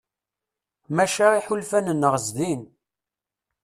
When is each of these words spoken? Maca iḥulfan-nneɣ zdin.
Maca 0.95 1.27
iḥulfan-nneɣ 1.39 2.13
zdin. 2.25 2.61